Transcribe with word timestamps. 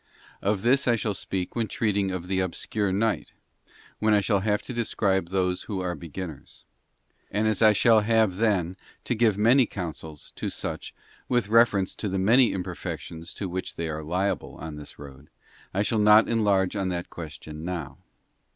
Of 0.41 0.63
this 0.63 0.87
I 0.87 0.95
shall 0.95 1.13
speak 1.13 1.55
when 1.55 1.67
treating 1.67 2.09
of 2.09 2.27
the 2.27 2.39
obscure 2.39 2.91
night, 2.91 3.33
when 3.99 4.15
I 4.15 4.19
shall 4.19 4.39
have 4.39 4.63
to 4.63 4.73
describe 4.73 5.27
those 5.29 5.61
who 5.65 5.79
are 5.81 5.93
beginners. 5.93 6.65
And 7.29 7.47
as 7.47 7.61
I 7.61 7.73
shall 7.73 7.99
have 7.99 8.37
then 8.37 8.77
to 9.03 9.13
give 9.13 9.37
many 9.37 9.67
counsels 9.67 10.33
to 10.37 10.49
such 10.49 10.95
with 11.29 11.49
reference 11.49 11.93
to 11.97 12.09
the 12.09 12.17
many 12.17 12.51
imperfections 12.51 13.31
to 13.35 13.47
which 13.47 13.75
they 13.75 13.89
are 13.89 14.01
liable 14.01 14.55
on 14.55 14.75
this 14.75 14.97
road, 14.97 15.29
I 15.71 15.83
shall 15.83 15.99
not 15.99 16.27
enlarge 16.27 16.75
on 16.75 16.89
that 16.89 17.11
question 17.11 17.63
now. 17.63 17.99